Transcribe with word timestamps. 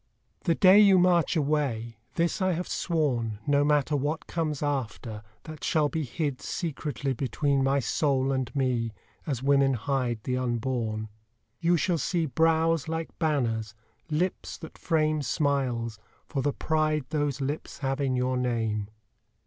The 0.45 0.55
day 0.55 0.79
you 0.79 0.97
march 0.97 1.35
away 1.35 1.97
this 2.15 2.41
I 2.41 2.53
have 2.53 2.67
sworn, 2.67 3.37
No 3.45 3.63
matter 3.63 3.95
what 3.95 4.25
comes 4.25 4.63
after, 4.63 5.21
that 5.43 5.63
shall 5.63 5.89
be 5.89 6.01
Hid 6.03 6.41
secretly 6.41 7.13
between 7.13 7.63
my 7.63 7.79
soul 7.79 8.31
and 8.31 8.49
me 8.55 8.93
As 9.27 9.43
women 9.43 9.75
hide 9.75 10.17
the 10.23 10.37
unborn 10.37 11.09
You 11.59 11.77
shall 11.77 11.99
see 11.99 12.25
brows 12.25 12.87
like 12.87 13.09
banners, 13.19 13.75
lips 14.09 14.57
that 14.57 14.75
frame 14.75 15.21
Smiles, 15.21 15.99
for 16.25 16.41
the 16.41 16.51
pride 16.51 17.05
those 17.09 17.39
lips 17.39 17.77
have 17.85 18.01
in 18.01 18.15
your 18.15 18.37
name. 18.37 18.87